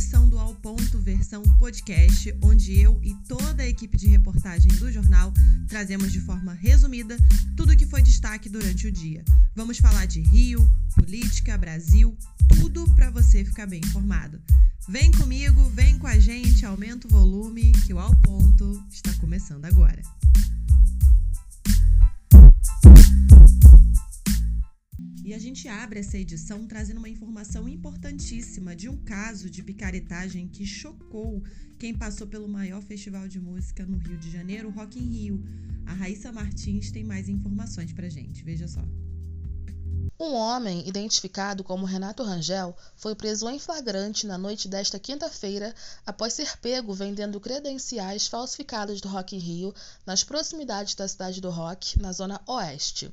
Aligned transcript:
edição 0.00 0.26
do 0.30 0.38
Ao 0.38 0.54
Ponto 0.54 0.98
versão 0.98 1.42
podcast, 1.58 2.34
onde 2.42 2.80
eu 2.80 2.98
e 3.02 3.14
toda 3.28 3.62
a 3.62 3.68
equipe 3.68 3.98
de 3.98 4.08
reportagem 4.08 4.72
do 4.78 4.90
jornal 4.90 5.30
trazemos 5.68 6.10
de 6.10 6.20
forma 6.20 6.54
resumida 6.54 7.18
tudo 7.54 7.74
o 7.74 7.76
que 7.76 7.84
foi 7.84 8.00
destaque 8.00 8.48
durante 8.48 8.86
o 8.86 8.92
dia. 8.92 9.22
Vamos 9.54 9.76
falar 9.76 10.06
de 10.06 10.22
Rio, 10.22 10.66
política, 10.94 11.58
Brasil, 11.58 12.16
tudo 12.48 12.90
para 12.94 13.10
você 13.10 13.44
ficar 13.44 13.66
bem 13.66 13.82
informado. 13.84 14.40
Vem 14.88 15.12
comigo, 15.12 15.68
vem 15.74 15.98
com 15.98 16.06
a 16.06 16.18
gente, 16.18 16.64
aumenta 16.64 17.06
o 17.06 17.10
volume, 17.10 17.70
que 17.86 17.92
o 17.92 17.98
Ao 17.98 18.16
Ponto 18.22 18.82
está 18.90 19.12
começando 19.20 19.66
agora. 19.66 20.00
Gente 25.60 25.68
abre 25.68 26.00
essa 26.00 26.16
edição 26.16 26.66
trazendo 26.66 26.96
uma 26.96 27.08
informação 27.08 27.68
importantíssima 27.68 28.74
de 28.74 28.88
um 28.88 28.96
caso 28.96 29.50
de 29.50 29.62
picaretagem 29.62 30.48
que 30.48 30.64
chocou 30.64 31.42
quem 31.78 31.94
passou 31.94 32.26
pelo 32.26 32.48
maior 32.48 32.80
festival 32.80 33.28
de 33.28 33.38
música 33.38 33.84
no 33.84 33.98
Rio 33.98 34.16
de 34.16 34.30
Janeiro, 34.30 34.70
Rock 34.70 34.98
in 34.98 35.10
Rio. 35.10 35.44
A 35.84 35.92
Raíssa 35.92 36.32
Martins 36.32 36.90
tem 36.90 37.04
mais 37.04 37.28
informações 37.28 37.92
pra 37.92 38.08
gente, 38.08 38.42
veja 38.42 38.66
só. 38.66 38.82
Um 40.18 40.32
homem, 40.32 40.88
identificado 40.88 41.62
como 41.62 41.84
Renato 41.84 42.22
Rangel, 42.22 42.74
foi 42.96 43.14
preso 43.14 43.48
em 43.50 43.58
flagrante 43.58 44.26
na 44.26 44.38
noite 44.38 44.66
desta 44.66 44.98
quinta-feira 44.98 45.74
após 46.06 46.32
ser 46.32 46.56
pego 46.58 46.94
vendendo 46.94 47.38
credenciais 47.38 48.26
falsificados 48.26 49.00
do 49.02 49.08
Rock 49.08 49.36
in 49.36 49.40
Rio 49.40 49.74
nas 50.06 50.24
proximidades 50.24 50.94
da 50.94 51.06
cidade 51.06 51.38
do 51.40 51.50
Rock, 51.50 51.98
na 51.98 52.12
zona 52.12 52.40
oeste. 52.46 53.12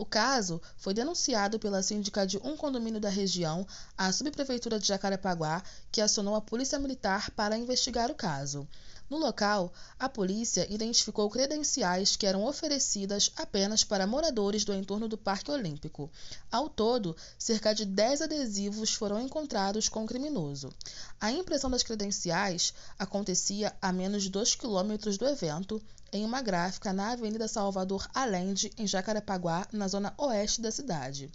O 0.00 0.06
caso 0.06 0.62
foi 0.78 0.94
denunciado 0.94 1.58
pela 1.58 1.82
síndica 1.82 2.26
de 2.26 2.38
um 2.38 2.56
condomínio 2.56 2.98
da 2.98 3.10
região 3.10 3.66
à 3.98 4.10
subprefeitura 4.10 4.78
de 4.80 4.88
Jacarepaguá, 4.88 5.62
que 5.92 6.00
acionou 6.00 6.34
a 6.34 6.40
Polícia 6.40 6.78
Militar 6.78 7.30
para 7.32 7.58
investigar 7.58 8.10
o 8.10 8.14
caso. 8.14 8.66
No 9.10 9.18
local, 9.18 9.72
a 9.98 10.08
polícia 10.08 10.72
identificou 10.72 11.28
credenciais 11.28 12.14
que 12.14 12.28
eram 12.28 12.44
oferecidas 12.44 13.32
apenas 13.34 13.82
para 13.82 14.06
moradores 14.06 14.64
do 14.64 14.72
entorno 14.72 15.08
do 15.08 15.18
Parque 15.18 15.50
Olímpico. 15.50 16.08
Ao 16.48 16.68
todo, 16.68 17.16
cerca 17.36 17.74
de 17.74 17.84
10 17.84 18.22
adesivos 18.22 18.94
foram 18.94 19.20
encontrados 19.20 19.88
com 19.88 20.04
o 20.04 20.06
criminoso. 20.06 20.72
A 21.20 21.32
impressão 21.32 21.68
das 21.68 21.82
credenciais 21.82 22.72
acontecia 22.96 23.76
a 23.82 23.92
menos 23.92 24.22
de 24.22 24.30
2 24.30 24.54
quilômetros 24.54 25.18
do 25.18 25.26
evento 25.26 25.82
em 26.12 26.24
uma 26.24 26.40
gráfica 26.40 26.92
na 26.92 27.10
Avenida 27.10 27.48
Salvador 27.48 28.08
Allende, 28.14 28.72
em 28.78 28.86
Jacarepaguá, 28.86 29.66
na 29.72 29.88
zona 29.88 30.14
oeste 30.18 30.60
da 30.60 30.70
cidade. 30.70 31.28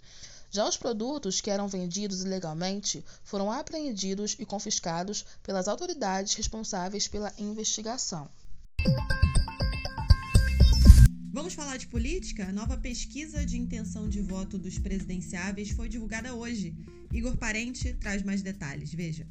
Já 0.50 0.68
os 0.68 0.76
produtos 0.76 1.40
que 1.40 1.50
eram 1.50 1.68
vendidos 1.68 2.22
ilegalmente 2.22 3.04
foram 3.22 3.50
apreendidos 3.50 4.36
e 4.38 4.46
confiscados 4.46 5.24
pelas 5.42 5.68
autoridades 5.68 6.34
responsáveis 6.34 7.08
pela 7.08 7.32
investigação. 7.38 8.28
Vamos 11.32 11.52
falar 11.52 11.76
de 11.76 11.86
política? 11.86 12.46
A 12.46 12.52
nova 12.52 12.78
pesquisa 12.78 13.44
de 13.44 13.58
intenção 13.58 14.08
de 14.08 14.22
voto 14.22 14.56
dos 14.56 14.78
presidenciáveis 14.78 15.70
foi 15.70 15.88
divulgada 15.88 16.34
hoje. 16.34 16.74
Igor 17.12 17.36
Parente 17.36 17.92
traz 17.94 18.22
mais 18.22 18.40
detalhes. 18.40 18.92
Veja. 18.92 19.26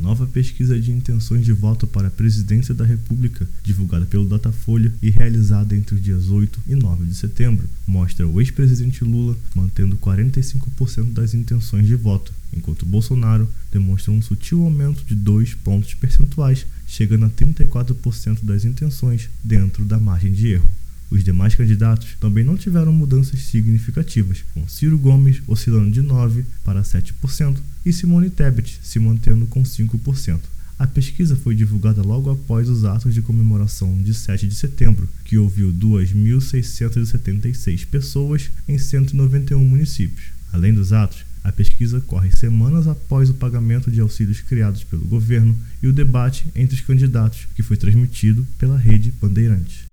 Nova 0.00 0.26
pesquisa 0.26 0.78
de 0.80 0.92
intenções 0.92 1.44
de 1.44 1.52
voto 1.52 1.86
para 1.86 2.08
a 2.08 2.10
presidência 2.10 2.72
da 2.72 2.84
República, 2.84 3.48
divulgada 3.62 4.06
pelo 4.06 4.28
Datafolha 4.28 4.92
e 5.02 5.10
realizada 5.10 5.74
entre 5.74 5.96
os 5.96 6.02
dias 6.02 6.28
8 6.28 6.60
e 6.66 6.74
9 6.74 7.04
de 7.04 7.14
setembro, 7.14 7.68
mostra 7.86 8.26
o 8.26 8.40
ex-presidente 8.40 9.04
Lula 9.04 9.36
mantendo 9.54 9.96
45% 9.96 11.12
das 11.12 11.34
intenções 11.34 11.86
de 11.86 11.96
voto, 11.96 12.32
enquanto 12.52 12.86
Bolsonaro 12.86 13.48
demonstra 13.72 14.12
um 14.12 14.22
sutil 14.22 14.62
aumento 14.62 15.04
de 15.04 15.14
2 15.14 15.54
pontos 15.54 15.94
percentuais, 15.94 16.64
chegando 16.86 17.26
a 17.26 17.30
34% 17.30 18.44
das 18.44 18.64
intenções 18.64 19.28
dentro 19.42 19.84
da 19.84 19.98
margem 19.98 20.32
de 20.32 20.48
erro. 20.48 20.70
Os 21.10 21.24
demais 21.24 21.54
candidatos 21.54 22.16
também 22.20 22.44
não 22.44 22.56
tiveram 22.56 22.92
mudanças 22.92 23.40
significativas, 23.40 24.44
com 24.52 24.68
Ciro 24.68 24.98
Gomes 24.98 25.40
oscilando 25.46 25.90
de 25.90 26.02
9% 26.02 26.44
para 26.62 26.82
7% 26.82 27.56
e 27.84 27.92
Simone 27.92 28.28
Tebet 28.28 28.78
se 28.82 28.98
mantendo 28.98 29.46
com 29.46 29.62
5%. 29.62 30.40
A 30.78 30.86
pesquisa 30.86 31.34
foi 31.34 31.54
divulgada 31.56 32.02
logo 32.02 32.30
após 32.30 32.68
os 32.68 32.84
atos 32.84 33.12
de 33.12 33.20
comemoração 33.20 34.00
de 34.00 34.14
7 34.14 34.46
de 34.46 34.54
setembro, 34.54 35.08
que 35.24 35.36
ouviu 35.36 35.72
2.676 35.72 37.84
pessoas 37.86 38.48
em 38.68 38.78
191 38.78 39.64
municípios. 39.64 40.26
Além 40.52 40.72
dos 40.72 40.92
atos, 40.92 41.24
a 41.42 41.50
pesquisa 41.50 42.00
corre 42.00 42.30
semanas 42.30 42.86
após 42.86 43.28
o 43.28 43.34
pagamento 43.34 43.90
de 43.90 43.98
auxílios 44.00 44.40
criados 44.40 44.84
pelo 44.84 45.04
governo 45.06 45.56
e 45.82 45.88
o 45.88 45.92
debate 45.92 46.46
entre 46.54 46.76
os 46.76 46.82
candidatos, 46.82 47.48
que 47.56 47.62
foi 47.62 47.76
transmitido 47.76 48.46
pela 48.56 48.78
rede 48.78 49.12
Bandeirantes. 49.20 49.88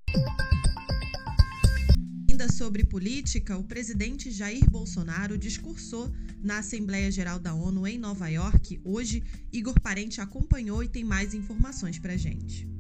Ainda 2.46 2.58
sobre 2.58 2.84
política, 2.84 3.58
o 3.58 3.64
presidente 3.64 4.30
Jair 4.30 4.70
Bolsonaro 4.70 5.36
discursou 5.36 6.14
na 6.44 6.60
Assembleia 6.60 7.10
Geral 7.10 7.40
da 7.40 7.56
ONU 7.56 7.88
em 7.88 7.98
Nova 7.98 8.28
York. 8.28 8.80
Hoje, 8.84 9.24
Igor 9.52 9.80
Parente 9.82 10.22
acompanhou 10.22 10.84
e 10.84 10.88
tem 10.88 11.04
mais 11.04 11.34
informações 11.34 11.98
para 11.98 12.16
gente. 12.16 12.75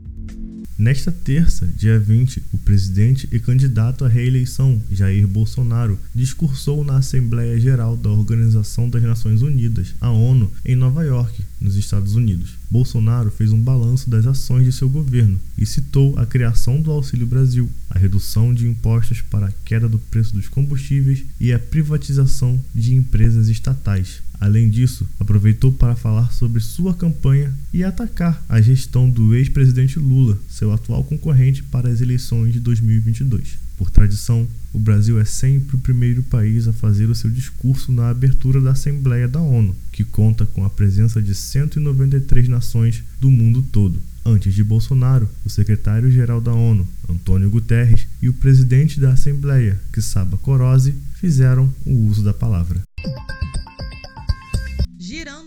Nesta 0.77 1.09
terça, 1.09 1.65
dia 1.67 1.97
20, 1.97 2.43
o 2.51 2.57
presidente 2.57 3.29
e 3.31 3.39
candidato 3.39 4.03
à 4.03 4.09
reeleição, 4.09 4.81
Jair 4.91 5.25
Bolsonaro, 5.25 5.97
discursou 6.13 6.83
na 6.83 6.97
Assembleia 6.97 7.57
Geral 7.57 7.95
da 7.95 8.09
Organização 8.09 8.89
das 8.89 9.01
Nações 9.01 9.41
Unidas, 9.41 9.95
a 10.01 10.11
ONU, 10.11 10.51
em 10.65 10.75
Nova 10.75 11.05
York, 11.05 11.41
nos 11.61 11.77
Estados 11.77 12.15
Unidos. 12.15 12.57
Bolsonaro 12.69 13.31
fez 13.31 13.53
um 13.53 13.61
balanço 13.61 14.09
das 14.09 14.27
ações 14.27 14.65
de 14.65 14.73
seu 14.73 14.89
governo 14.89 15.39
e 15.57 15.65
citou 15.65 16.19
a 16.19 16.25
criação 16.25 16.81
do 16.81 16.91
Auxílio 16.91 17.25
Brasil, 17.25 17.71
a 17.89 17.97
redução 17.97 18.53
de 18.53 18.67
impostos 18.67 19.21
para 19.21 19.45
a 19.45 19.53
queda 19.63 19.87
do 19.87 19.97
preço 19.97 20.33
dos 20.33 20.49
combustíveis 20.49 21.23
e 21.39 21.53
a 21.53 21.59
privatização 21.59 22.59
de 22.75 22.93
empresas 22.93 23.47
estatais. 23.47 24.24
Além 24.39 24.69
disso, 24.69 25.07
aproveitou 25.19 25.71
para 25.71 25.95
falar 25.95 26.31
sobre 26.31 26.59
sua 26.59 26.93
campanha 26.93 27.53
e 27.73 27.83
atacar 27.83 28.43
a 28.47 28.61
gestão 28.61 29.09
do 29.09 29.33
ex-presidente 29.35 29.99
Lula, 29.99 30.37
seu 30.49 30.71
atual 30.71 31.03
concorrente 31.03 31.63
para 31.63 31.89
as 31.89 32.01
eleições 32.01 32.53
de 32.53 32.59
2022. 32.59 33.57
Por 33.77 33.91
tradição, 33.91 34.47
o 34.73 34.79
Brasil 34.79 35.19
é 35.19 35.25
sempre 35.25 35.75
o 35.75 35.79
primeiro 35.79 36.23
país 36.23 36.67
a 36.67 36.73
fazer 36.73 37.09
o 37.09 37.15
seu 37.15 37.29
discurso 37.29 37.91
na 37.91 38.09
abertura 38.09 38.61
da 38.61 38.71
Assembleia 38.71 39.27
da 39.27 39.41
ONU, 39.41 39.75
que 39.91 40.03
conta 40.03 40.45
com 40.45 40.63
a 40.63 40.69
presença 40.69 41.21
de 41.21 41.35
193 41.35 42.47
nações 42.47 43.03
do 43.19 43.29
mundo 43.29 43.63
todo. 43.71 43.99
Antes 44.25 44.55
de 44.55 44.63
Bolsonaro, 44.63 45.29
o 45.45 45.49
secretário-geral 45.49 46.41
da 46.41 46.53
ONU, 46.53 46.87
Antônio 47.07 47.49
Guterres, 47.49 48.07
e 48.21 48.27
o 48.27 48.33
presidente 48.33 48.99
da 48.99 49.11
Assembleia, 49.11 49.79
Kisaba 49.93 50.37
Korose, 50.37 50.95
fizeram 51.15 51.71
o 51.85 51.93
uso 52.07 52.23
da 52.23 52.33
palavra. 52.33 52.81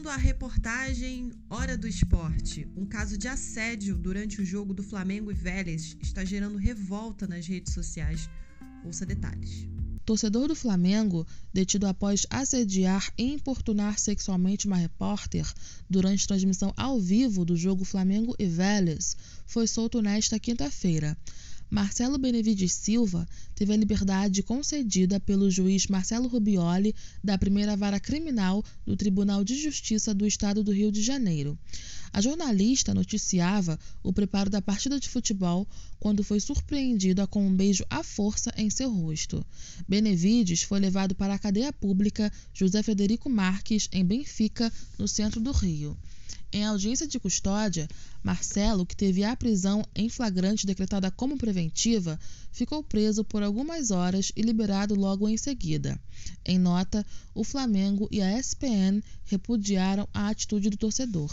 A 0.08 0.16
reportagem 0.16 1.32
Hora 1.50 1.76
do 1.76 1.86
Esporte, 1.86 2.66
um 2.74 2.86
caso 2.86 3.18
de 3.18 3.28
assédio 3.28 3.98
durante 3.98 4.40
o 4.40 4.44
jogo 4.44 4.72
do 4.72 4.82
Flamengo 4.82 5.30
e 5.30 5.34
Vélez 5.34 5.98
está 6.00 6.24
gerando 6.24 6.56
revolta 6.56 7.26
nas 7.26 7.46
redes 7.46 7.74
sociais. 7.74 8.28
Ouça 8.82 9.04
detalhes. 9.04 9.68
Torcedor 10.06 10.48
do 10.48 10.54
Flamengo, 10.54 11.26
detido 11.52 11.86
após 11.86 12.26
assediar 12.30 13.12
e 13.18 13.24
importunar 13.34 13.98
sexualmente 13.98 14.66
uma 14.66 14.78
repórter 14.78 15.46
durante 15.90 16.26
transmissão 16.26 16.72
ao 16.74 16.98
vivo 16.98 17.44
do 17.44 17.54
jogo 17.54 17.84
Flamengo 17.84 18.34
e 18.38 18.46
Vélez, 18.46 19.14
foi 19.46 19.66
solto 19.66 20.00
nesta 20.00 20.38
quinta-feira. 20.40 21.18
Marcelo 21.70 22.16
Benevides 22.16 22.72
Silva 22.72 23.28
teve 23.54 23.74
a 23.74 23.76
liberdade 23.76 24.42
concedida 24.42 25.20
pelo 25.20 25.50
juiz 25.50 25.86
Marcelo 25.86 26.26
Rubioli 26.26 26.94
da 27.22 27.36
primeira 27.36 27.76
vara 27.76 28.00
criminal 28.00 28.64
do 28.86 28.96
Tribunal 28.96 29.44
de 29.44 29.54
Justiça 29.54 30.14
do 30.14 30.26
Estado 30.26 30.64
do 30.64 30.72
Rio 30.72 30.90
de 30.90 31.02
Janeiro. 31.02 31.58
A 32.12 32.20
jornalista 32.20 32.94
noticiava 32.94 33.78
o 34.02 34.12
preparo 34.12 34.48
da 34.48 34.62
partida 34.62 34.98
de 34.98 35.08
futebol 35.08 35.68
quando 36.00 36.24
foi 36.24 36.40
surpreendida 36.40 37.26
com 37.26 37.46
um 37.46 37.54
beijo 37.54 37.84
à 37.90 38.02
força 38.02 38.52
em 38.56 38.70
seu 38.70 38.90
rosto. 38.90 39.44
Benevides 39.86 40.62
foi 40.62 40.80
levado 40.80 41.14
para 41.14 41.34
a 41.34 41.38
cadeia 41.38 41.72
pública 41.72 42.32
José 42.54 42.82
Frederico 42.82 43.28
Marques, 43.28 43.88
em 43.92 44.04
Benfica, 44.04 44.72
no 44.98 45.06
centro 45.06 45.40
do 45.40 45.52
Rio. 45.52 45.96
Em 46.50 46.64
audiência 46.64 47.06
de 47.06 47.20
custódia, 47.20 47.86
Marcelo, 48.22 48.86
que 48.86 48.96
teve 48.96 49.22
a 49.22 49.36
prisão 49.36 49.84
em 49.94 50.08
flagrante 50.08 50.66
decretada 50.66 51.10
como 51.10 51.36
preventiva, 51.36 52.18
ficou 52.50 52.82
preso 52.82 53.22
por 53.22 53.42
algumas 53.42 53.90
horas 53.90 54.32
e 54.34 54.40
liberado 54.40 54.94
logo 54.94 55.28
em 55.28 55.36
seguida. 55.36 56.00
Em 56.46 56.58
nota, 56.58 57.04
o 57.34 57.44
Flamengo 57.44 58.08
e 58.10 58.22
a 58.22 58.38
SPN 58.38 59.02
repudiaram 59.26 60.08
a 60.14 60.28
atitude 60.28 60.70
do 60.70 60.78
torcedor. 60.78 61.30